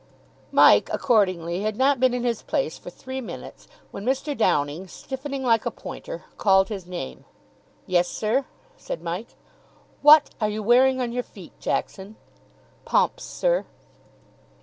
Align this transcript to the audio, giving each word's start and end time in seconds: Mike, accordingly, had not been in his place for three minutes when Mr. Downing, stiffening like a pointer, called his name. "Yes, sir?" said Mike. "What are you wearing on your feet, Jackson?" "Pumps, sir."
Mike, 0.51 0.89
accordingly, 0.91 1.59
had 1.61 1.75
not 1.77 1.99
been 1.99 2.11
in 2.11 2.23
his 2.23 2.41
place 2.41 2.75
for 2.75 2.89
three 2.89 3.21
minutes 3.21 3.67
when 3.91 4.03
Mr. 4.03 4.35
Downing, 4.35 4.87
stiffening 4.87 5.43
like 5.43 5.63
a 5.63 5.69
pointer, 5.69 6.23
called 6.39 6.69
his 6.69 6.87
name. 6.87 7.23
"Yes, 7.85 8.07
sir?" 8.07 8.45
said 8.75 9.03
Mike. 9.03 9.35
"What 10.01 10.31
are 10.41 10.49
you 10.49 10.63
wearing 10.63 10.99
on 11.01 11.11
your 11.11 11.21
feet, 11.21 11.53
Jackson?" 11.59 12.15
"Pumps, 12.83 13.23
sir." 13.25 13.65